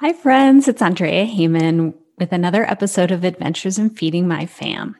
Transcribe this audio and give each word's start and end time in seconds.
Hi, 0.00 0.12
friends. 0.12 0.68
It's 0.68 0.82
Andrea 0.82 1.24
Heyman 1.24 1.94
with 2.18 2.30
another 2.30 2.70
episode 2.70 3.10
of 3.10 3.24
Adventures 3.24 3.78
in 3.78 3.88
Feeding 3.88 4.28
My 4.28 4.44
Fam. 4.44 4.94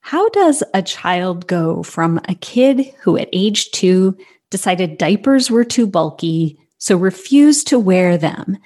How 0.00 0.26
does 0.30 0.62
a 0.72 0.80
child 0.80 1.46
go 1.46 1.82
from 1.82 2.18
a 2.26 2.34
kid 2.34 2.94
who 3.02 3.18
at 3.18 3.28
age 3.34 3.72
two 3.72 4.16
decided 4.48 4.96
diapers 4.96 5.50
were 5.50 5.64
too 5.64 5.86
bulky, 5.86 6.58
so 6.78 6.96
refused 6.96 7.66
to 7.66 7.78
wear 7.78 8.16
them, 8.16 8.56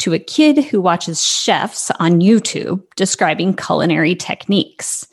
to 0.00 0.12
a 0.12 0.18
kid 0.18 0.58
who 0.64 0.80
watches 0.80 1.22
chefs 1.22 1.92
on 2.00 2.20
YouTube 2.20 2.82
describing 2.96 3.54
culinary 3.54 4.16
techniques? 4.16 5.06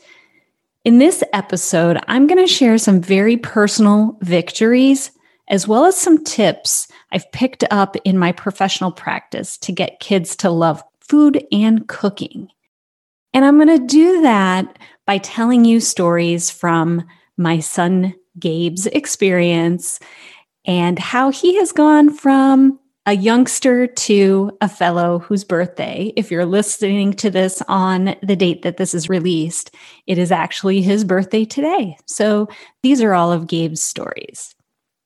In 0.86 0.98
this 0.98 1.24
episode, 1.34 2.00
I'm 2.08 2.26
going 2.26 2.44
to 2.44 2.52
share 2.52 2.80
some 2.80 3.00
very 3.00 3.38
personal 3.38 4.18
victories 4.24 5.12
as 5.50 5.68
well 5.68 5.86
as 5.86 5.96
some 5.96 6.24
tips 6.24 6.88
I've 7.12 7.32
picked 7.32 7.64
up 7.72 7.96
in 8.04 8.18
my 8.18 8.32
professional 8.32 8.92
practice 8.92 9.58
to 9.60 9.72
get 9.72 10.00
kids 10.00 10.36
to 10.38 10.50
love 10.50 10.84
food 11.00 11.46
and 11.52 11.88
cooking. 11.88 12.50
And 13.34 13.46
I'm 13.46 13.58
going 13.58 13.80
to 13.80 13.88
do 13.88 14.22
that 14.24 14.78
by 15.06 15.20
telling 15.20 15.64
you 15.64 15.80
stories 15.80 16.50
from 16.50 17.06
my 17.38 17.60
son 17.60 18.14
Gabe's 18.40 18.88
experience 18.88 20.00
and 20.66 21.00
how 21.00 21.32
he 21.32 21.56
has 21.58 21.72
gone 21.72 22.10
from 22.10 22.80
a 23.06 23.16
youngster 23.16 23.88
to 23.88 24.52
a 24.60 24.68
fellow 24.68 25.20
whose 25.20 25.46
birthday, 25.46 26.12
if 26.18 26.30
you're 26.30 26.46
listening 26.46 27.14
to 27.14 27.30
this 27.30 27.62
on 27.70 28.16
the 28.22 28.36
date 28.36 28.64
that 28.64 28.76
this 28.76 28.94
is 28.94 29.08
released, 29.08 29.74
it 30.08 30.18
is 30.18 30.30
actually 30.30 30.82
his 30.82 31.06
birthday 31.06 31.46
today. 31.46 31.96
So 32.06 32.50
these 32.84 33.02
are 33.02 33.14
all 33.14 33.32
of 33.32 33.48
Gabe's 33.48 33.82
stories. 33.82 34.54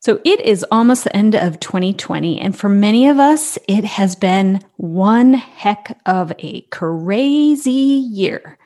So 0.01 0.19
it 0.25 0.41
is 0.41 0.65
almost 0.71 1.03
the 1.03 1.15
end 1.15 1.35
of 1.35 1.59
2020. 1.59 2.41
And 2.41 2.57
for 2.57 2.69
many 2.69 3.07
of 3.07 3.19
us, 3.19 3.59
it 3.67 3.85
has 3.85 4.15
been 4.15 4.59
one 4.77 5.35
heck 5.35 5.95
of 6.07 6.33
a 6.39 6.61
crazy 6.71 7.71
year. 7.71 8.57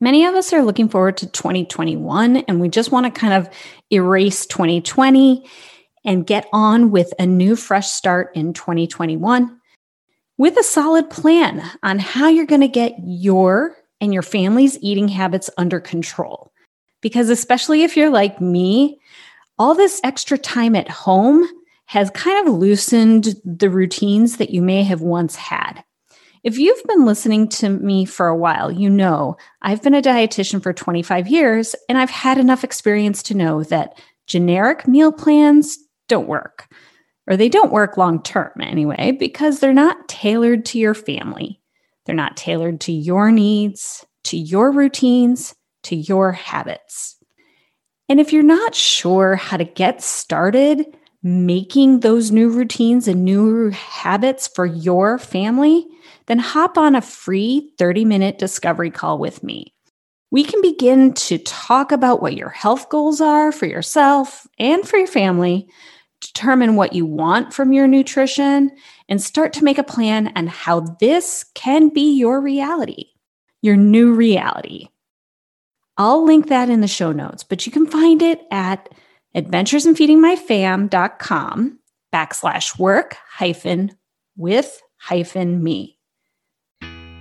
Many 0.00 0.24
of 0.24 0.36
us 0.36 0.52
are 0.52 0.62
looking 0.62 0.88
forward 0.88 1.16
to 1.16 1.26
2021 1.26 2.36
and 2.36 2.60
we 2.60 2.68
just 2.68 2.92
want 2.92 3.12
to 3.12 3.20
kind 3.20 3.34
of 3.34 3.52
erase 3.90 4.46
2020 4.46 5.44
and 6.04 6.24
get 6.24 6.46
on 6.52 6.92
with 6.92 7.12
a 7.18 7.26
new 7.26 7.56
fresh 7.56 7.88
start 7.88 8.30
in 8.36 8.52
2021 8.52 9.58
with 10.36 10.56
a 10.56 10.62
solid 10.62 11.10
plan 11.10 11.68
on 11.82 11.98
how 11.98 12.28
you're 12.28 12.46
going 12.46 12.60
to 12.60 12.68
get 12.68 12.94
your 13.04 13.76
and 14.00 14.14
your 14.14 14.22
family's 14.22 14.78
eating 14.80 15.08
habits 15.08 15.50
under 15.58 15.80
control. 15.80 16.52
Because 17.00 17.30
especially 17.30 17.82
if 17.82 17.96
you're 17.96 18.10
like 18.10 18.40
me, 18.40 19.00
all 19.58 19.74
this 19.74 20.00
extra 20.04 20.38
time 20.38 20.76
at 20.76 20.88
home 20.88 21.46
has 21.86 22.10
kind 22.10 22.46
of 22.46 22.54
loosened 22.54 23.34
the 23.44 23.70
routines 23.70 24.36
that 24.36 24.50
you 24.50 24.62
may 24.62 24.82
have 24.82 25.00
once 25.00 25.36
had. 25.36 25.82
If 26.44 26.58
you've 26.58 26.82
been 26.84 27.04
listening 27.04 27.48
to 27.48 27.68
me 27.68 28.04
for 28.04 28.28
a 28.28 28.36
while, 28.36 28.70
you 28.70 28.88
know 28.88 29.36
I've 29.62 29.82
been 29.82 29.94
a 29.94 30.02
dietitian 30.02 30.62
for 30.62 30.72
25 30.72 31.28
years 31.28 31.74
and 31.88 31.98
I've 31.98 32.10
had 32.10 32.38
enough 32.38 32.62
experience 32.62 33.22
to 33.24 33.34
know 33.34 33.64
that 33.64 34.00
generic 34.26 34.86
meal 34.86 35.10
plans 35.10 35.78
don't 36.06 36.28
work, 36.28 36.68
or 37.26 37.36
they 37.36 37.48
don't 37.48 37.72
work 37.72 37.96
long 37.96 38.22
term 38.22 38.52
anyway, 38.60 39.12
because 39.12 39.58
they're 39.58 39.74
not 39.74 40.08
tailored 40.08 40.64
to 40.66 40.78
your 40.78 40.94
family. 40.94 41.60
They're 42.06 42.14
not 42.14 42.36
tailored 42.36 42.80
to 42.82 42.92
your 42.92 43.30
needs, 43.32 44.06
to 44.24 44.36
your 44.36 44.72
routines, 44.72 45.54
to 45.84 45.96
your 45.96 46.32
habits. 46.32 47.17
And 48.08 48.20
if 48.20 48.32
you're 48.32 48.42
not 48.42 48.74
sure 48.74 49.36
how 49.36 49.56
to 49.56 49.64
get 49.64 50.02
started 50.02 50.96
making 51.22 52.00
those 52.00 52.30
new 52.30 52.48
routines 52.48 53.08
and 53.08 53.24
new 53.24 53.70
habits 53.70 54.46
for 54.46 54.64
your 54.64 55.18
family, 55.18 55.86
then 56.26 56.38
hop 56.38 56.78
on 56.78 56.94
a 56.94 57.02
free 57.02 57.72
30 57.78 58.04
minute 58.04 58.38
discovery 58.38 58.90
call 58.90 59.18
with 59.18 59.42
me. 59.42 59.74
We 60.30 60.44
can 60.44 60.60
begin 60.60 61.14
to 61.14 61.38
talk 61.38 61.90
about 61.90 62.20
what 62.20 62.36
your 62.36 62.50
health 62.50 62.88
goals 62.90 63.20
are 63.20 63.50
for 63.50 63.66
yourself 63.66 64.46
and 64.58 64.86
for 64.86 64.98
your 64.98 65.06
family, 65.06 65.68
determine 66.20 66.76
what 66.76 66.92
you 66.92 67.06
want 67.06 67.54
from 67.54 67.72
your 67.72 67.86
nutrition, 67.86 68.70
and 69.08 69.22
start 69.22 69.54
to 69.54 69.64
make 69.64 69.78
a 69.78 69.84
plan 69.84 70.32
on 70.36 70.46
how 70.46 70.80
this 70.80 71.44
can 71.54 71.88
be 71.88 72.16
your 72.16 72.40
reality, 72.40 73.06
your 73.62 73.76
new 73.76 74.12
reality. 74.12 74.88
I'll 75.98 76.24
link 76.24 76.46
that 76.46 76.70
in 76.70 76.80
the 76.80 76.86
show 76.86 77.10
notes, 77.10 77.42
but 77.42 77.66
you 77.66 77.72
can 77.72 77.84
find 77.84 78.22
it 78.22 78.42
at 78.52 78.88
adventuresinfeedingmyfam.com 79.34 81.78
backslash 82.14 82.78
work 82.78 83.16
hyphen 83.32 83.96
with 84.36 84.80
hyphen 85.00 85.60
me. 85.62 85.98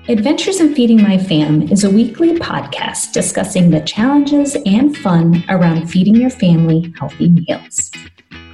Adventures 0.07 0.61
in 0.61 0.73
Feeding 0.75 1.01
My 1.01 1.17
Fam 1.17 1.63
is 1.63 1.83
a 1.83 1.89
weekly 1.89 2.35
podcast 2.35 3.13
discussing 3.13 3.71
the 3.71 3.81
challenges 3.81 4.55
and 4.67 4.95
fun 4.95 5.43
around 5.49 5.87
feeding 5.87 6.15
your 6.15 6.29
family 6.29 6.93
healthy 6.99 7.29
meals. 7.29 7.89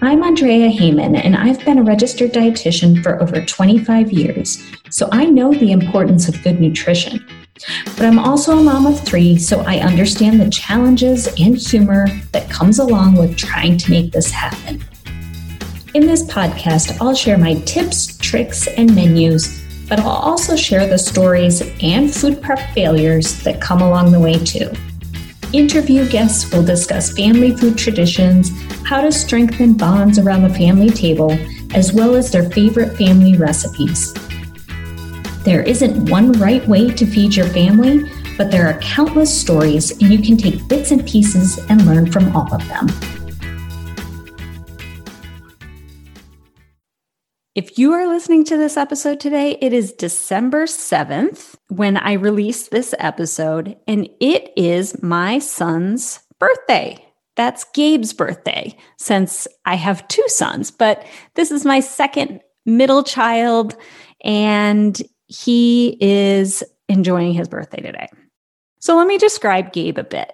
I'm 0.02 0.24
Andrea 0.24 0.70
Heyman, 0.70 1.20
and 1.24 1.36
I've 1.36 1.64
been 1.66 1.80
a 1.80 1.84
registered 1.84 2.32
dietitian 2.32 3.04
for 3.04 3.22
over 3.22 3.44
25 3.44 4.14
years, 4.14 4.64
so 4.90 5.10
I 5.12 5.26
know 5.26 5.54
the 5.54 5.74
importance 5.74 6.30
of 6.30 6.42
good 6.44 6.62
nutrition. 6.62 7.20
But 7.96 8.06
I'm 8.06 8.20
also 8.20 8.58
a 8.58 8.64
mom 8.64 8.86
of 8.86 9.00
three, 9.06 9.38
so 9.38 9.62
I 9.62 9.80
understand 9.80 10.40
the 10.40 10.50
challenges 10.50 11.28
and 11.40 11.58
humor 11.58 12.08
that 12.32 12.50
comes 12.50 12.80
along 12.80 13.16
with 13.16 13.38
trying 13.38 13.78
to 13.78 13.92
make 13.92 14.12
this 14.12 14.32
happen. 14.32 14.84
In 15.94 16.08
this 16.08 16.24
podcast, 16.24 17.00
I'll 17.00 17.14
share 17.14 17.38
my 17.38 17.54
tips, 17.66 18.18
tricks, 18.18 18.68
and 18.68 18.96
menus, 18.96 19.64
but 19.88 20.00
I'll 20.00 20.08
also 20.08 20.56
share 20.56 20.88
the 20.88 20.98
stories 20.98 21.62
and 21.82 22.14
food 22.14 22.42
prep 22.42 22.74
failures 22.74 23.44
that 23.44 23.62
come 23.62 23.82
along 23.82 24.12
the 24.12 24.20
way 24.20 24.34
too. 24.34 24.72
Interview 25.54 26.10
guests 26.10 26.52
will 26.52 26.66
discuss 26.66 27.16
family 27.16 27.56
food 27.56 27.78
traditions, 27.78 28.50
how 28.88 29.02
to 29.02 29.12
strengthen 29.12 29.74
bonds 29.74 30.18
around 30.18 30.42
the 30.42 30.54
family 30.56 30.90
table, 30.90 31.32
as 31.76 31.94
well 31.94 32.16
as 32.16 32.32
their 32.32 32.50
favorite 32.50 32.98
family 32.98 33.38
recipes. 33.38 34.14
There 35.44 35.62
isn't 35.62 36.10
one 36.10 36.32
right 36.34 36.66
way 36.70 36.90
to 36.90 37.06
feed 37.06 37.36
your 37.36 37.48
family, 37.48 38.10
but 38.38 38.50
there 38.50 38.66
are 38.66 38.80
countless 38.80 39.38
stories, 39.38 39.92
and 39.92 40.04
you 40.04 40.20
can 40.20 40.38
take 40.38 40.66
bits 40.70 40.92
and 40.92 41.06
pieces 41.06 41.58
and 41.70 41.86
learn 41.86 42.10
from 42.10 42.34
all 42.34 42.48
of 42.54 42.66
them. 42.70 42.88
If 47.56 47.78
you 47.78 47.92
are 47.92 48.08
listening 48.08 48.46
to 48.46 48.58
this 48.58 48.78
episode 48.78 49.20
today, 49.20 49.58
it 49.60 49.74
is 49.74 49.92
December 49.92 50.64
7th 50.64 51.56
when 51.68 51.98
I 51.98 52.14
release 52.14 52.70
this 52.70 52.96
episode, 52.98 53.76
and 53.86 54.08
it 54.22 54.54
is 54.56 55.04
my 55.04 55.40
son's 55.40 56.22
birthday. 56.40 57.06
That's 57.36 57.66
Gabe's 57.74 58.14
birthday, 58.14 58.78
since 58.98 59.46
I 59.66 59.76
have 59.76 60.08
two 60.08 60.24
sons, 60.28 60.72
but 60.72 61.06
this 61.36 61.52
is 61.52 61.66
my 61.66 61.82
second 61.82 62.40
middle 62.66 63.04
child, 63.04 63.76
and 64.24 65.02
he 65.34 65.98
is 66.00 66.64
enjoying 66.90 67.34
his 67.34 67.48
birthday 67.48 67.82
today. 67.82 68.08
So 68.80 68.96
let 68.96 69.08
me 69.08 69.18
describe 69.18 69.74
Gabe 69.74 69.98
a 69.98 70.04
bit. 70.04 70.32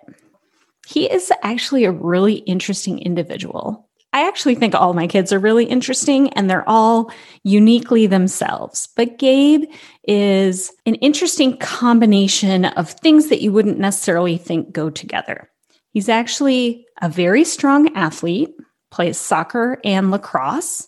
He 0.88 1.10
is 1.10 1.32
actually 1.44 1.86
a 1.86 1.92
really 1.92 2.36
interesting 2.36 3.00
individual. 3.00 3.88
I 4.12 4.28
actually 4.28 4.56
think 4.56 4.74
all 4.74 4.94
my 4.94 5.06
kids 5.06 5.32
are 5.32 5.40
really 5.40 5.66
interesting 5.66 6.34
and 6.34 6.50
they're 6.50 6.68
all 6.68 7.12
uniquely 7.44 8.08
themselves. 8.08 8.90
But 8.96 9.20
Gabe 9.20 9.66
is 10.04 10.72
an 10.88 10.96
interesting 10.96 11.58
combination 11.58 12.66
of 12.66 12.90
things 12.90 13.30
that 13.30 13.42
you 13.42 13.52
wouldn't 13.52 13.78
necessarily 13.78 14.38
think 14.38 14.72
go 14.74 14.90
together. 14.90 15.50
He's 15.92 16.09
actually 16.09 16.86
a 17.02 17.08
very 17.08 17.44
strong 17.44 17.96
athlete, 17.96 18.50
plays 18.90 19.18
soccer 19.18 19.80
and 19.86 20.09
lacrosse. 20.09 20.88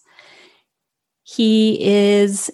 He 1.24 1.78
is 1.82 2.52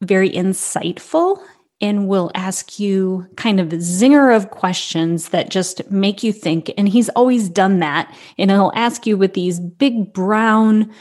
very 0.00 0.30
insightful 0.30 1.42
and 1.80 2.08
will 2.08 2.30
ask 2.34 2.80
you 2.80 3.26
kind 3.36 3.60
of 3.60 3.68
zinger 3.68 4.34
of 4.34 4.50
questions 4.50 5.28
that 5.28 5.50
just 5.50 5.88
make 5.90 6.22
you 6.22 6.32
think. 6.32 6.72
And 6.76 6.88
he's 6.88 7.08
always 7.10 7.48
done 7.48 7.78
that. 7.80 8.12
And 8.36 8.50
he'll 8.50 8.72
ask 8.74 9.06
you 9.06 9.16
with 9.16 9.34
these 9.34 9.60
big 9.60 10.12
brown, 10.12 10.92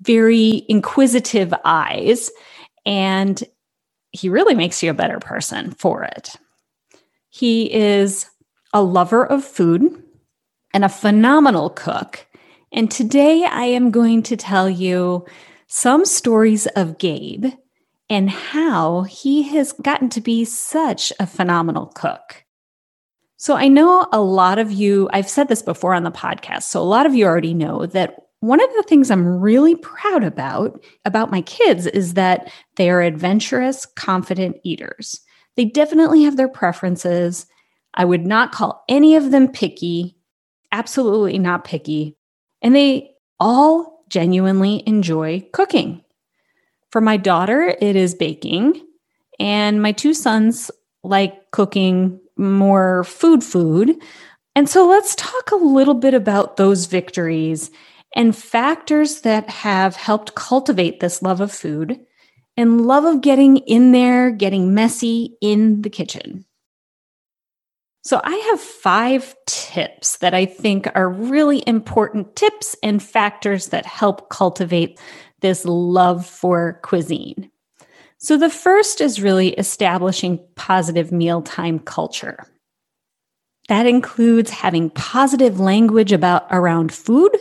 very 0.00 0.64
inquisitive 0.68 1.52
eyes. 1.64 2.30
And 2.86 3.42
he 4.12 4.28
really 4.28 4.54
makes 4.54 4.82
you 4.82 4.90
a 4.90 4.94
better 4.94 5.18
person 5.18 5.72
for 5.72 6.04
it. 6.04 6.36
He 7.28 7.72
is 7.72 8.26
a 8.72 8.82
lover 8.82 9.24
of 9.26 9.44
food 9.44 10.02
and 10.72 10.84
a 10.84 10.88
phenomenal 10.88 11.70
cook. 11.70 12.26
And 12.72 12.88
today 12.88 13.44
I 13.44 13.64
am 13.64 13.90
going 13.90 14.22
to 14.24 14.36
tell 14.36 14.70
you 14.70 15.26
some 15.66 16.04
stories 16.04 16.66
of 16.68 16.98
Gabe 16.98 17.46
and 18.10 18.28
how 18.28 19.02
he 19.02 19.42
has 19.44 19.72
gotten 19.72 20.08
to 20.10 20.20
be 20.20 20.44
such 20.44 21.12
a 21.20 21.26
phenomenal 21.26 21.86
cook. 21.86 22.44
So 23.36 23.54
I 23.54 23.68
know 23.68 24.06
a 24.12 24.20
lot 24.20 24.58
of 24.58 24.70
you, 24.70 25.08
I've 25.14 25.30
said 25.30 25.48
this 25.48 25.62
before 25.62 25.94
on 25.94 26.02
the 26.02 26.10
podcast, 26.10 26.64
so 26.64 26.82
a 26.82 26.82
lot 26.82 27.06
of 27.06 27.14
you 27.14 27.24
already 27.24 27.54
know 27.54 27.86
that 27.86 28.16
one 28.40 28.60
of 28.60 28.68
the 28.74 28.82
things 28.82 29.10
I'm 29.10 29.40
really 29.40 29.76
proud 29.76 30.24
about 30.24 30.82
about 31.04 31.30
my 31.30 31.42
kids 31.42 31.86
is 31.86 32.14
that 32.14 32.52
they 32.76 32.90
are 32.90 33.00
adventurous, 33.00 33.86
confident 33.86 34.56
eaters. 34.64 35.20
They 35.56 35.66
definitely 35.66 36.24
have 36.24 36.36
their 36.36 36.48
preferences. 36.48 37.46
I 37.94 38.04
would 38.04 38.26
not 38.26 38.52
call 38.52 38.84
any 38.88 39.14
of 39.16 39.30
them 39.30 39.48
picky, 39.48 40.16
absolutely 40.72 41.38
not 41.38 41.64
picky. 41.64 42.16
And 42.62 42.74
they 42.74 43.10
all 43.38 44.04
genuinely 44.08 44.82
enjoy 44.86 45.46
cooking. 45.52 46.02
For 46.90 47.00
my 47.00 47.16
daughter, 47.16 47.74
it 47.80 47.96
is 47.96 48.14
baking, 48.14 48.80
and 49.38 49.80
my 49.80 49.92
two 49.92 50.14
sons 50.14 50.70
like 51.02 51.50
cooking 51.50 52.20
more 52.36 53.04
food 53.04 53.44
food. 53.44 53.94
And 54.54 54.68
so 54.68 54.88
let's 54.88 55.14
talk 55.14 55.52
a 55.52 55.56
little 55.56 55.94
bit 55.94 56.14
about 56.14 56.56
those 56.56 56.86
victories 56.86 57.70
and 58.16 58.36
factors 58.36 59.20
that 59.20 59.48
have 59.48 59.94
helped 59.94 60.34
cultivate 60.34 61.00
this 61.00 61.22
love 61.22 61.40
of 61.40 61.52
food 61.52 62.00
and 62.56 62.86
love 62.86 63.04
of 63.04 63.20
getting 63.20 63.58
in 63.58 63.92
there, 63.92 64.30
getting 64.30 64.74
messy 64.74 65.36
in 65.40 65.82
the 65.82 65.90
kitchen. 65.90 66.44
So, 68.02 68.20
I 68.24 68.34
have 68.50 68.60
five 68.60 69.36
tips 69.46 70.16
that 70.18 70.32
I 70.32 70.46
think 70.46 70.88
are 70.94 71.08
really 71.08 71.62
important 71.66 72.34
tips 72.34 72.74
and 72.82 73.02
factors 73.02 73.68
that 73.68 73.84
help 73.84 74.30
cultivate 74.30 74.98
this 75.40 75.64
love 75.64 76.26
for 76.26 76.80
cuisine. 76.82 77.50
So, 78.18 78.36
the 78.36 78.50
first 78.50 79.00
is 79.00 79.22
really 79.22 79.50
establishing 79.54 80.40
positive 80.54 81.10
mealtime 81.10 81.78
culture. 81.78 82.46
That 83.68 83.86
includes 83.86 84.50
having 84.50 84.90
positive 84.90 85.58
language 85.60 86.12
about 86.12 86.46
around 86.50 86.92
food 86.92 87.34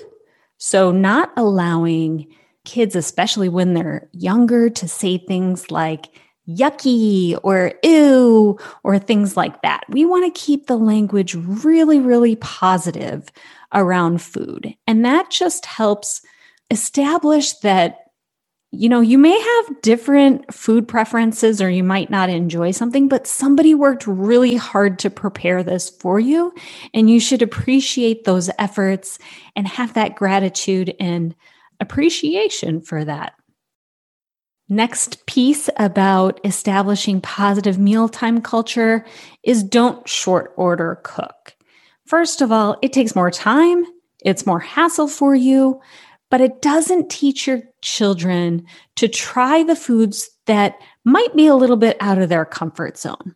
so, 0.60 0.92
not 0.92 1.32
allowing 1.38 2.28
kids, 2.66 2.96
especially 2.96 3.48
when 3.48 3.74
they're 3.74 4.10
younger, 4.12 4.70
to 4.70 4.88
say 4.90 5.18
things 5.18 5.72
like 5.72 6.08
yucky 6.50 7.40
or 7.44 7.72
ew 7.82 8.60
or 8.84 9.00
things 9.00 9.38
like 9.38 9.62
that. 9.62 9.86
We 9.88 10.04
want 10.04 10.26
to 10.26 10.40
keep 10.40 10.68
the 10.68 10.78
language 10.78 11.34
really, 11.34 12.00
really 12.00 12.36
positive 12.36 13.30
around 13.74 14.22
food. 14.22 14.76
And 14.86 15.06
that 15.06 15.30
just 15.30 15.66
helps 15.66 16.22
establish 16.70 17.54
that 17.60 18.10
you 18.72 18.88
know, 18.88 19.02
you 19.02 19.18
may 19.18 19.40
have 19.40 19.82
different 19.82 20.54
food 20.54 20.88
preferences 20.88 21.60
or 21.60 21.72
you 21.72 21.84
might 21.84 22.12
not 22.12 22.30
enjoy 22.30 22.70
something, 22.70 23.08
but 23.08 23.26
somebody 23.26 23.74
worked 23.74 24.06
really 24.06 24.56
hard 24.56 25.00
to 25.00 25.10
prepare 25.10 25.64
this 25.64 25.90
for 25.90 26.20
you. 26.20 26.54
And 26.94 27.10
you 27.10 27.20
should 27.20 27.42
appreciate 27.42 28.26
those 28.26 28.50
efforts 28.60 29.18
and 29.56 29.68
have 29.68 29.96
that 29.96 30.16
gratitude 30.16 30.96
and 31.00 31.36
appreciation 31.80 32.82
for 32.82 33.04
that. 33.06 33.34
Next 34.72 35.26
piece 35.26 35.68
about 35.78 36.40
establishing 36.44 37.22
positive 37.22 37.80
mealtime 37.80 38.40
culture 38.40 39.04
is 39.42 39.64
don't 39.64 40.08
short 40.08 40.54
order 40.58 41.02
cook. 41.04 41.56
First 42.06 42.42
of 42.42 42.52
all, 42.52 42.78
it 42.84 42.94
takes 42.94 43.16
more 43.16 43.32
time, 43.32 43.84
it's 44.24 44.46
more 44.46 44.60
hassle 44.60 45.08
for 45.08 45.34
you, 45.34 45.82
but 46.30 46.42
it 46.42 46.62
doesn't 46.62 47.10
teach 47.10 47.48
your 47.48 47.62
children 47.82 48.66
to 48.96 49.08
try 49.08 49.64
the 49.64 49.76
foods 49.76 50.30
that 50.46 50.78
might 51.04 51.36
be 51.36 51.48
a 51.48 51.56
little 51.56 51.78
bit 51.78 51.98
out 52.00 52.18
of 52.18 52.30
their 52.30 52.46
comfort 52.46 52.98
zone. 52.98 53.36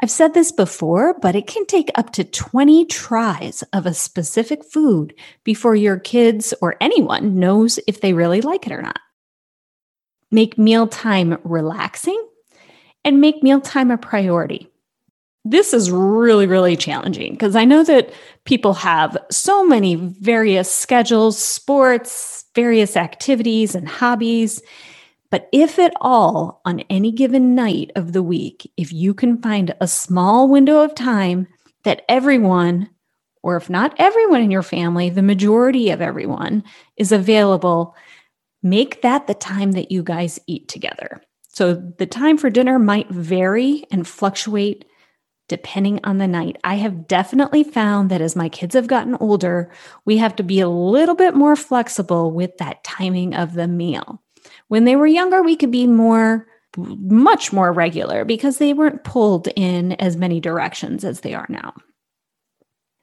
I've 0.00 0.10
said 0.10 0.34
this 0.34 0.50
before, 0.50 1.14
but 1.20 1.36
it 1.36 1.46
can 1.46 1.64
take 1.66 1.90
up 1.94 2.10
to 2.12 2.24
20 2.24 2.86
tries 2.86 3.62
of 3.72 3.86
a 3.86 3.94
specific 3.94 4.64
food 4.64 5.14
before 5.44 5.76
your 5.76 5.98
kids 5.98 6.52
or 6.60 6.76
anyone 6.80 7.38
knows 7.38 7.78
if 7.86 8.00
they 8.00 8.12
really 8.12 8.40
like 8.40 8.66
it 8.66 8.72
or 8.72 8.82
not. 8.82 8.98
Make 10.32 10.58
mealtime 10.58 11.38
relaxing 11.44 12.20
and 13.04 13.20
make 13.20 13.44
mealtime 13.44 13.92
a 13.92 13.98
priority. 13.98 14.71
This 15.44 15.74
is 15.74 15.90
really, 15.90 16.46
really 16.46 16.76
challenging 16.76 17.32
because 17.32 17.56
I 17.56 17.64
know 17.64 17.82
that 17.84 18.12
people 18.44 18.74
have 18.74 19.16
so 19.30 19.66
many 19.66 19.96
various 19.96 20.72
schedules, 20.72 21.36
sports, 21.36 22.44
various 22.54 22.96
activities, 22.96 23.74
and 23.74 23.88
hobbies. 23.88 24.62
But 25.30 25.48
if 25.50 25.78
at 25.80 25.94
all, 26.00 26.60
on 26.64 26.80
any 26.90 27.10
given 27.10 27.56
night 27.56 27.90
of 27.96 28.12
the 28.12 28.22
week, 28.22 28.70
if 28.76 28.92
you 28.92 29.14
can 29.14 29.42
find 29.42 29.74
a 29.80 29.88
small 29.88 30.48
window 30.48 30.80
of 30.82 30.94
time 30.94 31.48
that 31.82 32.02
everyone, 32.08 32.88
or 33.42 33.56
if 33.56 33.68
not 33.68 33.96
everyone 33.98 34.42
in 34.42 34.50
your 34.50 34.62
family, 34.62 35.10
the 35.10 35.22
majority 35.22 35.90
of 35.90 36.00
everyone 36.00 36.62
is 36.96 37.10
available, 37.10 37.96
make 38.62 39.02
that 39.02 39.26
the 39.26 39.34
time 39.34 39.72
that 39.72 39.90
you 39.90 40.04
guys 40.04 40.38
eat 40.46 40.68
together. 40.68 41.20
So 41.48 41.74
the 41.74 42.06
time 42.06 42.38
for 42.38 42.48
dinner 42.48 42.78
might 42.78 43.10
vary 43.10 43.84
and 43.90 44.06
fluctuate 44.06 44.84
depending 45.48 46.00
on 46.04 46.18
the 46.18 46.28
night. 46.28 46.56
I 46.64 46.76
have 46.76 47.06
definitely 47.06 47.64
found 47.64 48.10
that 48.10 48.20
as 48.20 48.36
my 48.36 48.48
kids 48.48 48.74
have 48.74 48.86
gotten 48.86 49.16
older, 49.16 49.70
we 50.04 50.16
have 50.18 50.36
to 50.36 50.42
be 50.42 50.60
a 50.60 50.68
little 50.68 51.14
bit 51.14 51.34
more 51.34 51.56
flexible 51.56 52.30
with 52.30 52.56
that 52.58 52.84
timing 52.84 53.34
of 53.34 53.54
the 53.54 53.68
meal. 53.68 54.22
When 54.68 54.84
they 54.84 54.96
were 54.96 55.06
younger, 55.06 55.42
we 55.42 55.56
could 55.56 55.70
be 55.70 55.86
more 55.86 56.46
much 56.76 57.52
more 57.52 57.70
regular 57.70 58.24
because 58.24 58.56
they 58.56 58.72
weren't 58.72 59.04
pulled 59.04 59.46
in 59.56 59.92
as 59.92 60.16
many 60.16 60.40
directions 60.40 61.04
as 61.04 61.20
they 61.20 61.34
are 61.34 61.46
now. 61.50 61.74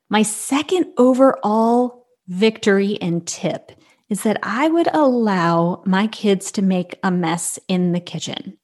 My 0.09 0.23
second 0.23 0.87
overall 0.97 2.07
victory 2.27 2.97
and 2.99 3.25
tip 3.27 3.71
is 4.09 4.23
that 4.23 4.39
I 4.41 4.69
would 4.69 4.87
allow 4.91 5.83
my 5.85 6.07
kids 6.07 6.51
to 6.53 6.63
make 6.63 6.97
a 7.03 7.11
mess 7.11 7.59
in 7.67 7.91
the 7.91 7.99
kitchen. 7.99 8.57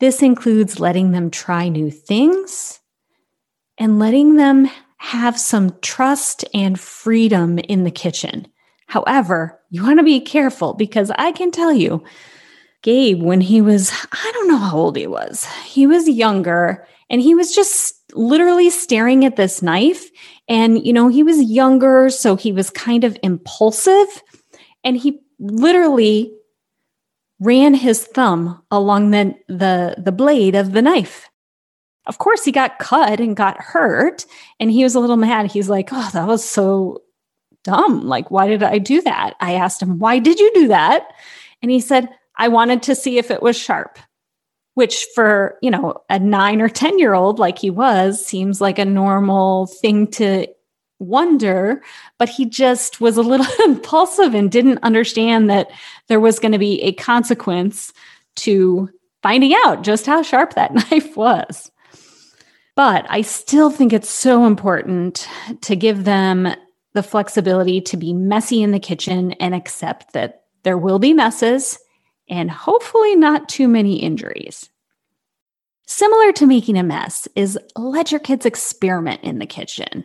This 0.00 0.22
includes 0.22 0.80
letting 0.80 1.12
them 1.12 1.30
try 1.30 1.68
new 1.68 1.90
things 1.90 2.80
and 3.78 3.98
letting 3.98 4.36
them 4.36 4.68
have 4.96 5.38
some 5.38 5.78
trust 5.80 6.44
and 6.52 6.78
freedom 6.78 7.58
in 7.58 7.84
the 7.84 7.90
kitchen. 7.90 8.46
However, 8.86 9.60
you 9.70 9.82
want 9.82 9.98
to 9.98 10.04
be 10.04 10.20
careful 10.20 10.74
because 10.74 11.10
I 11.12 11.32
can 11.32 11.50
tell 11.50 11.72
you, 11.72 12.02
Gabe, 12.82 13.22
when 13.22 13.40
he 13.40 13.60
was, 13.60 13.92
I 14.10 14.30
don't 14.34 14.48
know 14.48 14.58
how 14.58 14.76
old 14.76 14.96
he 14.96 15.06
was, 15.06 15.46
he 15.64 15.86
was 15.86 16.08
younger 16.08 16.86
and 17.08 17.20
he 17.20 17.34
was 17.34 17.54
just 17.54 17.94
literally 18.14 18.70
staring 18.70 19.24
at 19.24 19.36
this 19.36 19.62
knife. 19.62 20.10
And, 20.48 20.84
you 20.84 20.92
know, 20.92 21.08
he 21.08 21.22
was 21.22 21.42
younger, 21.42 22.10
so 22.10 22.36
he 22.36 22.52
was 22.52 22.70
kind 22.70 23.04
of 23.04 23.16
impulsive. 23.22 24.08
And 24.82 24.96
he 24.96 25.20
literally 25.38 26.32
ran 27.40 27.74
his 27.74 28.04
thumb 28.04 28.62
along 28.70 29.10
the, 29.10 29.34
the, 29.48 29.96
the 29.98 30.12
blade 30.12 30.54
of 30.54 30.72
the 30.72 30.82
knife. 30.82 31.28
Of 32.06 32.18
course, 32.18 32.44
he 32.44 32.52
got 32.52 32.78
cut 32.78 33.20
and 33.20 33.36
got 33.36 33.60
hurt, 33.60 34.26
and 34.58 34.70
he 34.70 34.84
was 34.84 34.94
a 34.94 35.00
little 35.00 35.16
mad. 35.16 35.50
He's 35.50 35.68
like, 35.68 35.90
Oh, 35.92 36.10
that 36.12 36.26
was 36.26 36.44
so 36.44 37.02
dumb. 37.64 38.06
Like, 38.06 38.30
why 38.30 38.48
did 38.48 38.62
I 38.62 38.78
do 38.78 39.02
that? 39.02 39.34
I 39.40 39.54
asked 39.54 39.82
him, 39.82 39.98
Why 39.98 40.18
did 40.18 40.38
you 40.38 40.50
do 40.54 40.68
that? 40.68 41.08
And 41.62 41.70
he 41.70 41.80
said, 41.80 42.08
I 42.36 42.48
wanted 42.48 42.82
to 42.84 42.94
see 42.94 43.18
if 43.18 43.30
it 43.30 43.42
was 43.42 43.56
sharp, 43.56 43.98
which 44.74 45.06
for, 45.14 45.58
you 45.62 45.70
know, 45.70 46.02
a 46.08 46.18
nine 46.18 46.60
or 46.60 46.68
10 46.68 46.98
year 46.98 47.14
old 47.14 47.38
like 47.38 47.58
he 47.58 47.70
was 47.70 48.24
seems 48.24 48.60
like 48.60 48.78
a 48.78 48.84
normal 48.84 49.66
thing 49.66 50.06
to 50.12 50.46
wonder, 51.00 51.82
but 52.18 52.28
he 52.28 52.44
just 52.44 53.00
was 53.00 53.16
a 53.16 53.22
little 53.22 53.46
impulsive 53.64 54.34
and 54.34 54.52
didn't 54.52 54.78
understand 54.82 55.50
that 55.50 55.70
there 56.06 56.20
was 56.20 56.38
going 56.38 56.52
to 56.52 56.58
be 56.58 56.80
a 56.82 56.92
consequence 56.92 57.92
to 58.36 58.88
finding 59.22 59.54
out 59.64 59.82
just 59.82 60.06
how 60.06 60.22
sharp 60.22 60.54
that 60.54 60.74
knife 60.90 61.16
was. 61.16 61.70
But 62.76 63.04
I 63.08 63.22
still 63.22 63.70
think 63.70 63.92
it's 63.92 64.08
so 64.08 64.46
important 64.46 65.28
to 65.62 65.74
give 65.74 66.04
them 66.04 66.48
the 66.92 67.02
flexibility 67.02 67.80
to 67.80 67.96
be 67.96 68.12
messy 68.12 68.62
in 68.62 68.70
the 68.70 68.80
kitchen 68.80 69.32
and 69.32 69.54
accept 69.54 70.12
that 70.12 70.44
there 70.62 70.78
will 70.78 70.98
be 70.98 71.12
messes 71.12 71.78
and 72.28 72.50
hopefully 72.50 73.16
not 73.16 73.48
too 73.48 73.68
many 73.68 73.96
injuries. 73.96 74.70
Similar 75.86 76.32
to 76.34 76.46
making 76.46 76.78
a 76.78 76.84
mess 76.84 77.26
is 77.34 77.58
let 77.76 78.12
your 78.12 78.20
kids 78.20 78.46
experiment 78.46 79.22
in 79.22 79.40
the 79.40 79.46
kitchen. 79.46 80.04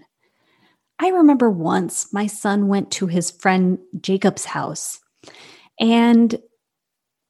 I 0.99 1.09
remember 1.09 1.49
once 1.49 2.13
my 2.13 2.27
son 2.27 2.67
went 2.67 2.91
to 2.91 3.07
his 3.07 3.31
friend 3.31 3.79
Jacob's 4.01 4.45
house. 4.45 4.99
And 5.79 6.41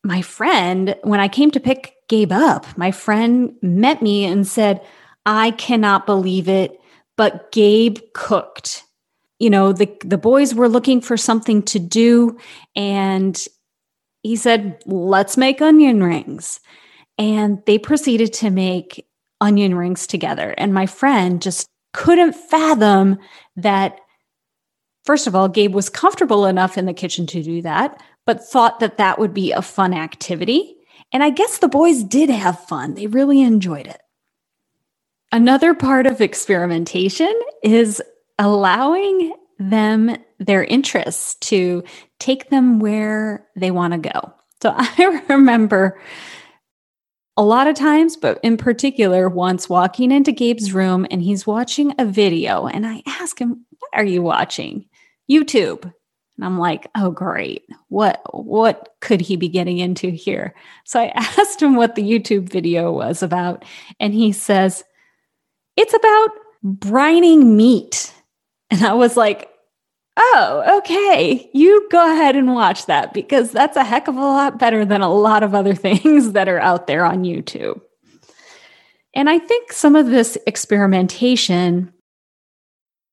my 0.03 0.21
friend, 0.21 0.95
when 1.03 1.19
I 1.19 1.27
came 1.27 1.49
to 1.51 1.59
pick 1.59 1.95
Gabe 2.07 2.31
up, 2.31 2.77
my 2.77 2.91
friend 2.91 3.55
met 3.61 4.01
me 4.01 4.25
and 4.25 4.45
said, 4.47 4.85
I 5.25 5.51
cannot 5.51 6.05
believe 6.05 6.47
it, 6.47 6.79
but 7.17 7.51
Gabe 7.51 7.97
cooked. 8.13 8.83
You 9.39 9.49
know, 9.49 9.73
the, 9.73 9.91
the 10.03 10.17
boys 10.17 10.53
were 10.53 10.69
looking 10.69 11.01
for 11.01 11.17
something 11.17 11.63
to 11.63 11.79
do. 11.79 12.37
And 12.75 13.43
he 14.21 14.35
said, 14.35 14.81
let's 14.85 15.37
make 15.37 15.61
onion 15.61 16.03
rings. 16.03 16.59
And 17.17 17.63
they 17.65 17.79
proceeded 17.79 18.31
to 18.33 18.51
make 18.51 19.07
onion 19.41 19.75
rings 19.75 20.05
together. 20.05 20.53
And 20.57 20.73
my 20.73 20.85
friend 20.85 21.41
just 21.41 21.67
couldn't 21.95 22.33
fathom 22.33 23.17
that 23.55 23.99
First 25.05 25.27
of 25.27 25.35
all, 25.35 25.47
Gabe 25.47 25.75
was 25.75 25.87
comfortable 25.87 26.47
enough 26.47 26.79
in 26.79 26.87
the 26.87 26.93
kitchen 26.93 27.27
to 27.27 27.43
do 27.43 27.61
that, 27.61 28.01
but 28.25 28.43
thought 28.43 28.79
that 28.79 28.97
that 28.97 29.19
would 29.19 29.35
be 29.35 29.51
a 29.51 29.61
fun 29.61 29.93
activity. 29.93 30.75
And 31.13 31.21
I 31.21 31.29
guess 31.29 31.59
the 31.59 31.67
boys 31.67 32.03
did 32.03 32.31
have 32.31 32.65
fun. 32.65 32.95
They 32.95 33.05
really 33.05 33.43
enjoyed 33.43 33.85
it. 33.85 34.01
Another 35.31 35.75
part 35.75 36.07
of 36.07 36.21
experimentation 36.21 37.31
is 37.61 38.01
allowing 38.39 39.33
them 39.59 40.17
their 40.39 40.63
interests 40.63 41.35
to 41.49 41.83
take 42.17 42.49
them 42.49 42.79
where 42.79 43.45
they 43.55 43.69
want 43.69 43.93
to 43.93 44.09
go. 44.09 44.33
So 44.63 44.73
I 44.75 45.21
remember 45.29 46.01
a 47.37 47.43
lot 47.43 47.67
of 47.67 47.75
times, 47.75 48.15
but 48.15 48.39
in 48.43 48.57
particular, 48.57 49.27
once 49.27 49.67
walking 49.67 50.11
into 50.11 50.31
Gabe's 50.31 50.73
room 50.73 51.05
and 51.11 51.21
he's 51.21 51.45
watching 51.45 51.93
a 51.99 52.05
video, 52.05 52.65
and 52.67 52.85
I 52.85 53.03
ask 53.05 53.39
him, 53.39 53.65
What 53.79 53.91
are 53.93 54.05
you 54.05 54.21
watching? 54.21 54.85
YouTube. 55.29 55.91
And 56.37 56.45
I'm 56.45 56.57
like, 56.59 56.87
oh 56.95 57.11
great. 57.11 57.63
What 57.89 58.21
what 58.33 58.89
could 59.01 59.21
he 59.21 59.37
be 59.37 59.47
getting 59.47 59.77
into 59.77 60.09
here? 60.09 60.53
So 60.83 60.99
I 60.99 61.07
asked 61.15 61.61
him 61.61 61.75
what 61.75 61.95
the 61.95 62.03
YouTube 62.03 62.49
video 62.49 62.91
was 62.91 63.23
about, 63.23 63.65
and 63.99 64.13
he 64.13 64.31
says, 64.31 64.83
It's 65.75 65.93
about 65.93 66.29
brining 66.63 67.55
meat. 67.55 68.13
And 68.71 68.83
I 68.83 68.93
was 68.93 69.15
like, 69.15 69.49
Oh, 70.17 70.77
okay. 70.77 71.49
You 71.53 71.87
go 71.91 72.11
ahead 72.11 72.35
and 72.35 72.53
watch 72.53 72.85
that 72.85 73.13
because 73.13 73.51
that's 73.51 73.75
a 73.75 73.83
heck 73.83 74.07
of 74.07 74.15
a 74.15 74.21
lot 74.21 74.57
better 74.57 74.85
than 74.85 75.01
a 75.01 75.13
lot 75.13 75.43
of 75.43 75.53
other 75.53 75.75
things 75.75 76.31
that 76.31 76.47
are 76.47 76.59
out 76.59 76.87
there 76.87 77.05
on 77.05 77.23
YouTube. 77.23 77.81
And 79.13 79.29
I 79.29 79.39
think 79.39 79.71
some 79.71 79.95
of 79.95 80.07
this 80.07 80.37
experimentation 80.45 81.93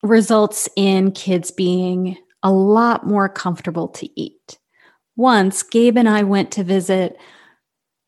results 0.03 0.69
in 0.77 1.13
kids 1.13 1.51
being 1.51 2.17
a 2.43 2.53
lot 2.53 3.07
more 3.07 3.29
comfortable 3.29 3.89
to 3.89 4.21
eat. 4.21 4.59
Once, 5.17 5.63
Gabe 5.63 5.97
and 5.97 6.09
I 6.09 6.25
went 6.25 6.51
to 6.53 6.65
visit 6.65 7.17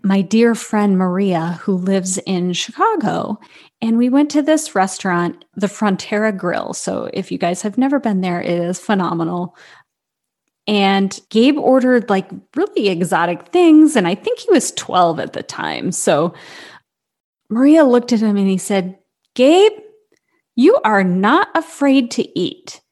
my 0.04 0.20
dear 0.20 0.54
friend 0.54 0.99
Maria, 0.99 1.58
who 1.62 1.76
lives 1.76 2.18
in 2.18 2.52
Chicago. 2.52 3.40
And 3.80 3.96
we 3.96 4.11
went 4.11 4.30
to 4.32 4.42
this 4.42 4.75
restaurant, 4.75 5.46
the 5.56 5.66
Frontera 5.66 6.37
Grill. 6.37 6.75
So 6.75 7.08
if 7.14 7.32
you 7.32 7.38
guys 7.38 7.62
have 7.62 7.78
never 7.78 7.99
been 7.99 8.20
there, 8.20 8.40
it 8.40 8.50
is 8.50 8.78
phenomenal. 8.78 9.56
And 10.66 11.18
Gabe 11.30 11.58
ordered 11.58 12.11
like 12.11 12.30
really 12.54 12.88
exotic 12.88 13.49
things. 13.49 13.96
And 13.96 14.06
I 14.06 14.14
think 14.14 14.40
he 14.40 14.50
was 14.50 14.73
12 14.73 15.20
at 15.20 15.32
the 15.32 15.42
time. 15.42 15.90
So 15.90 16.34
Maria 17.49 17.84
looked 17.84 18.12
at 18.12 18.20
him 18.20 18.37
and 18.37 18.49
he 18.49 18.58
said, 18.58 18.99
Gabe, 19.34 19.73
you 20.54 20.78
are 20.84 21.02
not 21.02 21.49
afraid 21.54 22.11
to 22.12 22.38
eat. 22.38 22.82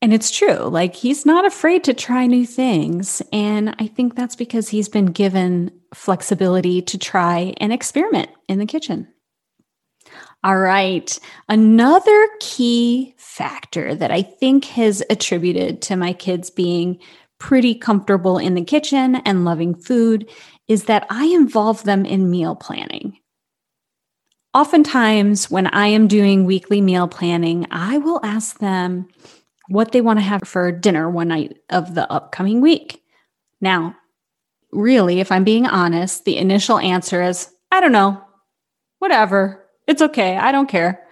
And 0.00 0.12
it's 0.12 0.30
true. 0.30 0.58
Like 0.58 0.94
he's 0.94 1.26
not 1.26 1.44
afraid 1.44 1.82
to 1.84 1.94
try 1.94 2.26
new 2.26 2.46
things. 2.46 3.20
And 3.32 3.74
I 3.78 3.88
think 3.88 4.14
that's 4.14 4.36
because 4.36 4.68
he's 4.68 4.88
been 4.88 5.06
given 5.06 5.72
flexibility 5.94 6.82
to 6.82 6.98
try 6.98 7.54
and 7.58 7.72
experiment 7.72 8.30
in 8.48 8.58
the 8.58 8.66
kitchen. 8.66 9.08
All 10.42 10.58
right. 10.58 11.18
Another 11.48 12.28
key 12.40 13.14
factor 13.16 13.94
that 13.94 14.10
I 14.10 14.22
think 14.22 14.66
has 14.66 15.02
attributed 15.08 15.80
to 15.82 15.96
my 15.96 16.12
kids 16.12 16.50
being 16.50 16.98
pretty 17.38 17.74
comfortable 17.74 18.38
in 18.38 18.54
the 18.54 18.64
kitchen 18.64 19.16
and 19.16 19.44
loving 19.44 19.74
food 19.74 20.30
is 20.68 20.84
that 20.84 21.06
I 21.10 21.26
involve 21.26 21.84
them 21.84 22.04
in 22.04 22.30
meal 22.30 22.54
planning. 22.54 23.18
Oftentimes, 24.52 25.50
when 25.50 25.66
I 25.68 25.88
am 25.88 26.06
doing 26.06 26.44
weekly 26.44 26.80
meal 26.80 27.08
planning, 27.08 27.66
I 27.70 27.98
will 27.98 28.20
ask 28.22 28.58
them, 28.58 29.08
what 29.68 29.92
they 29.92 30.00
want 30.00 30.18
to 30.18 30.24
have 30.24 30.42
for 30.44 30.70
dinner 30.72 31.08
one 31.08 31.28
night 31.28 31.56
of 31.70 31.94
the 31.94 32.10
upcoming 32.10 32.60
week. 32.60 33.02
Now, 33.60 33.96
really, 34.74 35.20
if 35.20 35.32
I'm 35.32 35.44
being 35.44 35.66
honest, 35.66 36.24
the 36.24 36.36
initial 36.36 36.78
answer 36.78 37.22
is, 37.22 37.50
I 37.70 37.80
don't 37.80 37.92
know, 37.92 38.22
whatever, 38.98 39.64
it's 39.86 40.02
okay, 40.02 40.36
I 40.36 40.52
don't 40.52 40.68
care. 40.68 41.06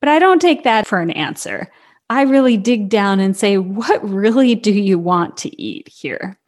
But 0.00 0.08
I 0.08 0.18
don't 0.18 0.40
take 0.40 0.64
that 0.64 0.86
for 0.86 0.98
an 1.00 1.10
answer. 1.10 1.70
I 2.10 2.22
really 2.22 2.56
dig 2.56 2.88
down 2.88 3.20
and 3.20 3.36
say, 3.36 3.58
what 3.58 4.06
really 4.08 4.54
do 4.54 4.72
you 4.72 4.98
want 4.98 5.36
to 5.38 5.62
eat 5.62 5.88
here? 5.88 6.38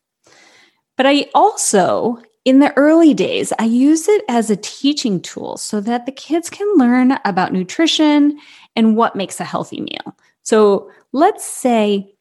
But 0.97 1.07
I 1.07 1.27
also, 1.35 2.21
in 2.45 2.59
the 2.59 2.77
early 2.77 3.15
days, 3.15 3.53
I 3.59 3.65
use 3.65 4.09
it 4.09 4.25
as 4.29 4.51
a 4.51 4.57
teaching 4.57 5.21
tool 5.21 5.57
so 5.57 5.81
that 5.81 6.07
the 6.07 6.13
kids 6.13 6.51
can 6.51 6.67
learn 6.77 7.19
about 7.25 7.53
nutrition 7.53 8.39
and 8.77 8.97
what 8.97 9.17
makes 9.17 9.41
a 9.41 9.45
healthy 9.45 9.81
meal. 9.81 10.17
So 10.43 10.91
let's 11.13 11.45
say 11.45 12.15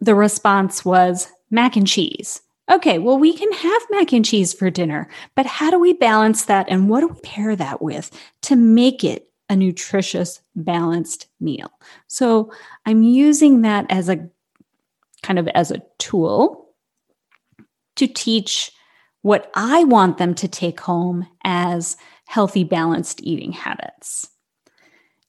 the 0.00 0.14
response 0.14 0.84
was 0.84 1.30
mac 1.50 1.76
and 1.76 1.86
cheese. 1.86 2.40
Okay, 2.70 2.98
well, 2.98 3.18
we 3.18 3.32
can 3.32 3.52
have 3.52 3.82
mac 3.90 4.12
and 4.12 4.24
cheese 4.24 4.52
for 4.52 4.70
dinner, 4.70 5.08
but 5.34 5.44
how 5.44 5.70
do 5.70 5.78
we 5.78 5.92
balance 5.92 6.44
that 6.44 6.66
and 6.68 6.88
what 6.88 7.00
do 7.00 7.08
we 7.08 7.20
pair 7.20 7.56
that 7.56 7.82
with 7.82 8.10
to 8.42 8.54
make 8.54 9.02
it 9.02 9.28
a 9.48 9.56
nutritious, 9.56 10.40
balanced 10.54 11.26
meal? 11.40 11.72
So 12.06 12.52
I'm 12.86 13.02
using 13.02 13.62
that 13.62 13.86
as 13.90 14.08
a 14.08 14.28
kind 15.22 15.38
of 15.38 15.48
as 15.48 15.72
a 15.72 15.82
tool 15.98 16.68
to 17.96 18.06
teach 18.06 18.70
what 19.22 19.50
I 19.54 19.84
want 19.84 20.18
them 20.18 20.34
to 20.36 20.48
take 20.48 20.80
home 20.80 21.26
as 21.44 21.96
healthy, 22.26 22.62
balanced 22.62 23.20
eating 23.22 23.52
habits. 23.52 24.28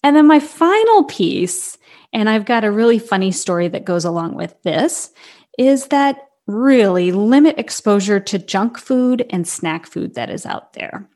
And 0.03 0.15
then 0.15 0.27
my 0.27 0.39
final 0.39 1.05
piece 1.05 1.77
and 2.13 2.29
I've 2.29 2.45
got 2.45 2.63
a 2.63 2.71
really 2.71 3.00
funny 3.00 3.31
story 3.31 3.67
that 3.69 3.86
goes 3.86 4.05
along 4.05 4.36
with 4.36 4.62
this 4.63 5.12
is 5.57 5.88
that 5.88 6.27
really 6.48 7.12
limit 7.12 7.57
exposure 7.57 8.19
to 8.19 8.39
junk 8.39 8.77
food 8.77 9.25
and 9.29 9.48
snack 9.48 9.86
food 9.86 10.15
that 10.15 10.29
is 10.29 10.45
out 10.45 10.74
there. 10.74 11.07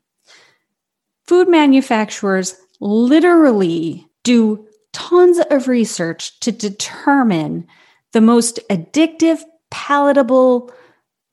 Food 1.26 1.48
manufacturers 1.48 2.56
literally 2.80 4.06
do 4.22 4.66
tons 4.92 5.38
of 5.50 5.68
research 5.68 6.38
to 6.40 6.52
determine 6.52 7.66
the 8.12 8.20
most 8.20 8.60
addictive, 8.70 9.42
palatable 9.70 10.72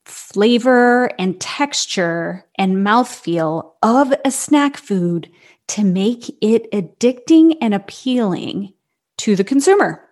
flavor 0.05 1.09
and 1.17 1.39
texture 1.39 2.45
and 2.57 2.77
mouthfeel 2.77 3.71
of 3.81 4.13
a 4.25 4.31
snack 4.31 4.75
food 4.75 5.31
to 5.67 5.83
make 5.83 6.29
it 6.41 6.69
addicting 6.71 7.55
and 7.61 7.73
appealing 7.73 8.73
to 9.17 9.35
the 9.35 9.43
consumer. 9.43 10.03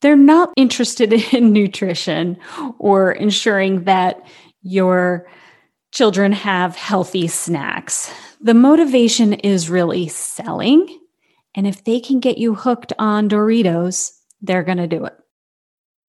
They're 0.00 0.16
not 0.16 0.52
interested 0.56 1.12
in 1.34 1.52
nutrition 1.52 2.38
or 2.78 3.12
ensuring 3.12 3.84
that 3.84 4.26
your 4.62 5.28
children 5.92 6.32
have 6.32 6.76
healthy 6.76 7.26
snacks. 7.26 8.12
The 8.40 8.54
motivation 8.54 9.32
is 9.32 9.70
really 9.70 10.08
selling. 10.08 10.98
And 11.54 11.66
if 11.66 11.84
they 11.84 12.00
can 12.00 12.20
get 12.20 12.38
you 12.38 12.54
hooked 12.54 12.92
on 12.98 13.28
Doritos, 13.28 14.12
they're 14.40 14.62
going 14.62 14.78
to 14.78 14.86
do 14.86 15.04
it. 15.04 15.14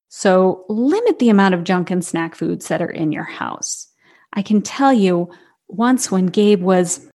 So 0.10 0.66
limit 0.70 1.20
the 1.20 1.30
amount 1.30 1.56
of 1.56 1.64
junk 1.64 1.90
and 1.90 2.04
snack 2.04 2.36
foods 2.36 2.68
that 2.68 2.82
are 2.82 2.90
in 2.90 3.12
your 3.12 3.24
house. 3.24 3.88
I 4.34 4.42
can 4.42 4.62
tell 4.62 4.94
you 4.94 5.32
once 5.68 6.12
when 6.12 6.28
Gabe 6.28 6.62
was 6.62 7.10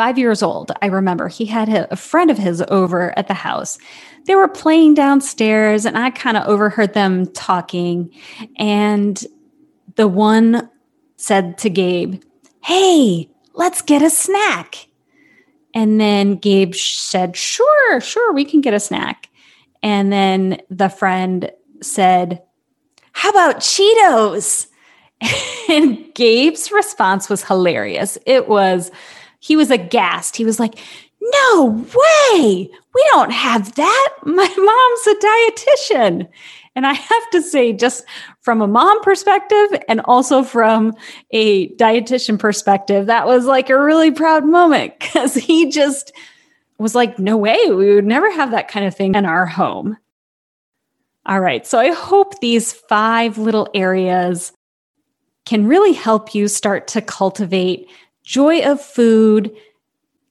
five 0.00 0.18
years 0.18 0.42
old, 0.42 0.72
I 0.80 0.86
remember 0.86 1.28
he 1.28 1.44
had 1.44 1.68
a 1.68 1.96
friend 1.96 2.30
of 2.30 2.38
his 2.38 2.62
over 2.68 3.18
at 3.18 3.28
the 3.28 3.34
house 3.34 3.78
they 4.26 4.34
were 4.34 4.48
playing 4.48 4.94
downstairs 4.94 5.84
and 5.84 5.96
I 5.96 6.10
kind 6.10 6.36
of 6.36 6.46
overheard 6.46 6.94
them 6.94 7.26
talking. 7.32 8.10
And 8.56 9.22
the 9.96 10.08
one 10.08 10.68
said 11.16 11.58
to 11.58 11.70
Gabe, 11.70 12.22
Hey, 12.62 13.30
let's 13.54 13.82
get 13.82 14.02
a 14.02 14.10
snack. 14.10 14.86
And 15.74 16.00
then 16.00 16.36
Gabe 16.36 16.74
said, 16.74 17.36
Sure, 17.36 18.00
sure, 18.00 18.32
we 18.32 18.44
can 18.44 18.60
get 18.60 18.74
a 18.74 18.80
snack. 18.80 19.28
And 19.82 20.12
then 20.12 20.60
the 20.68 20.88
friend 20.88 21.50
said, 21.80 22.42
How 23.12 23.30
about 23.30 23.60
Cheetos? 23.60 24.66
And 25.68 26.12
Gabe's 26.14 26.72
response 26.72 27.28
was 27.28 27.44
hilarious. 27.44 28.18
It 28.26 28.48
was, 28.48 28.90
he 29.40 29.56
was 29.56 29.70
aghast. 29.70 30.36
He 30.36 30.44
was 30.44 30.60
like, 30.60 30.78
no 31.20 31.86
way. 31.94 32.70
We 32.94 33.08
don't 33.12 33.32
have 33.32 33.74
that. 33.74 34.08
My 34.24 34.54
mom's 34.56 35.06
a 35.06 35.26
dietitian. 35.26 36.28
And 36.76 36.86
I 36.86 36.92
have 36.92 37.30
to 37.32 37.42
say, 37.42 37.72
just 37.72 38.04
from 38.42 38.62
a 38.62 38.68
mom 38.68 39.02
perspective 39.02 39.82
and 39.88 40.00
also 40.04 40.42
from 40.42 40.94
a 41.30 41.68
dietitian 41.74 42.38
perspective, 42.38 43.06
that 43.06 43.26
was 43.26 43.44
like 43.44 43.70
a 43.70 43.80
really 43.80 44.12
proud 44.12 44.46
moment 44.46 44.94
because 45.00 45.34
he 45.34 45.70
just 45.70 46.12
was 46.78 46.94
like, 46.94 47.18
no 47.18 47.36
way, 47.36 47.58
we 47.70 47.94
would 47.94 48.06
never 48.06 48.30
have 48.30 48.52
that 48.52 48.68
kind 48.68 48.86
of 48.86 48.96
thing 48.96 49.14
in 49.14 49.26
our 49.26 49.46
home. 49.46 49.96
All 51.26 51.40
right. 51.40 51.66
So 51.66 51.78
I 51.78 51.92
hope 51.92 52.40
these 52.40 52.72
five 52.72 53.36
little 53.36 53.68
areas 53.74 54.52
can 55.44 55.66
really 55.66 55.92
help 55.92 56.34
you 56.34 56.48
start 56.48 56.88
to 56.88 57.02
cultivate 57.02 57.88
joy 58.30 58.60
of 58.60 58.80
food 58.80 59.50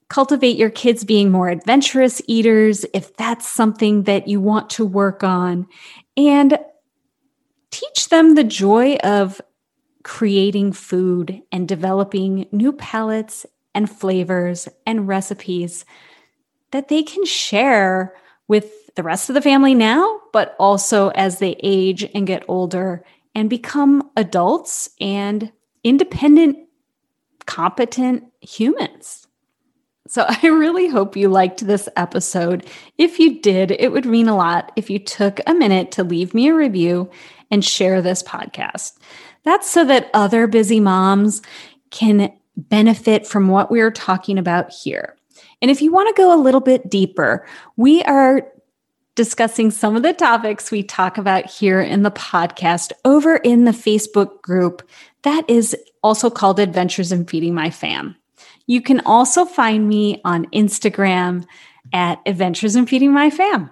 cultivate 0.08 0.56
your 0.56 0.70
kids 0.70 1.04
being 1.04 1.30
more 1.30 1.50
adventurous 1.50 2.22
eaters 2.26 2.86
if 2.94 3.14
that's 3.18 3.46
something 3.46 4.04
that 4.04 4.26
you 4.26 4.40
want 4.40 4.70
to 4.70 4.86
work 4.86 5.22
on, 5.22 5.66
and 6.16 6.58
teach 7.70 8.08
them 8.08 8.34
the 8.34 8.42
joy 8.42 8.96
of 9.04 9.38
creating 10.02 10.72
food 10.72 11.42
and 11.52 11.68
developing 11.68 12.46
new 12.52 12.72
palates 12.72 13.44
and 13.74 13.90
flavors 13.90 14.66
and 14.86 15.06
recipes 15.06 15.84
that 16.70 16.88
they 16.88 17.02
can 17.02 17.26
share 17.26 18.14
with 18.48 18.94
the 18.94 19.02
rest 19.02 19.28
of 19.28 19.34
the 19.34 19.42
family 19.42 19.74
now, 19.74 20.20
but 20.32 20.56
also 20.58 21.10
as 21.10 21.38
they 21.38 21.54
age 21.62 22.08
and 22.14 22.26
get 22.26 22.44
older 22.48 23.04
and 23.34 23.50
become 23.50 24.10
adults 24.16 24.88
and 25.02 25.52
independent, 25.84 26.56
competent 27.46 28.24
humans. 28.40 29.26
So 30.08 30.24
I 30.28 30.46
really 30.46 30.88
hope 30.88 31.16
you 31.16 31.28
liked 31.28 31.66
this 31.66 31.88
episode. 31.96 32.66
If 32.98 33.18
you 33.18 33.40
did, 33.40 33.70
it 33.72 33.92
would 33.92 34.06
mean 34.06 34.28
a 34.28 34.36
lot 34.36 34.72
if 34.76 34.90
you 34.90 34.98
took 34.98 35.40
a 35.46 35.54
minute 35.54 35.92
to 35.92 36.04
leave 36.04 36.34
me 36.34 36.48
a 36.48 36.54
review 36.54 37.10
and 37.50 37.64
share 37.64 38.02
this 38.02 38.22
podcast. 38.22 38.98
That's 39.44 39.70
so 39.70 39.84
that 39.86 40.10
other 40.12 40.46
busy 40.46 40.80
moms 40.80 41.42
can 41.90 42.32
benefit 42.56 43.26
from 43.26 43.48
what 43.48 43.70
we 43.70 43.80
are 43.80 43.90
talking 43.90 44.38
about 44.38 44.70
here. 44.70 45.16
And 45.62 45.70
if 45.70 45.82
you 45.82 45.92
want 45.92 46.14
to 46.14 46.20
go 46.20 46.34
a 46.34 46.40
little 46.40 46.60
bit 46.60 46.90
deeper, 46.90 47.46
we 47.76 48.02
are 48.04 48.46
discussing 49.20 49.70
some 49.70 49.96
of 49.96 50.02
the 50.02 50.14
topics 50.14 50.70
we 50.70 50.82
talk 50.82 51.18
about 51.18 51.44
here 51.44 51.78
in 51.78 52.04
the 52.04 52.10
podcast 52.10 52.90
over 53.04 53.36
in 53.36 53.66
the 53.66 53.70
Facebook 53.70 54.40
group 54.40 54.80
that 55.24 55.44
is 55.46 55.76
also 56.02 56.30
called 56.30 56.58
Adventures 56.58 57.12
in 57.12 57.26
Feeding 57.26 57.52
My 57.52 57.68
Fam. 57.68 58.16
You 58.66 58.80
can 58.80 59.00
also 59.00 59.44
find 59.44 59.86
me 59.86 60.22
on 60.24 60.46
Instagram 60.52 61.44
at 61.92 62.18
Adventures 62.24 62.76
in 62.76 62.86
Feeding 62.86 63.12
My 63.12 63.28
Fam. 63.28 63.70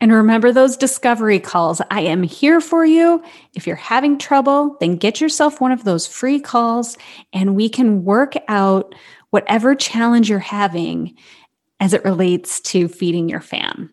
And 0.00 0.10
remember 0.10 0.52
those 0.52 0.78
discovery 0.78 1.38
calls. 1.38 1.82
I 1.90 2.00
am 2.00 2.22
here 2.22 2.62
for 2.62 2.82
you. 2.82 3.22
If 3.52 3.66
you're 3.66 3.76
having 3.76 4.16
trouble, 4.16 4.78
then 4.80 4.96
get 4.96 5.20
yourself 5.20 5.60
one 5.60 5.70
of 5.70 5.84
those 5.84 6.06
free 6.06 6.40
calls 6.40 6.96
and 7.34 7.54
we 7.54 7.68
can 7.68 8.06
work 8.06 8.32
out 8.48 8.94
whatever 9.28 9.74
challenge 9.74 10.30
you're 10.30 10.38
having 10.38 11.14
as 11.78 11.92
it 11.92 12.06
relates 12.06 12.62
to 12.62 12.88
feeding 12.88 13.28
your 13.28 13.42
fam. 13.42 13.92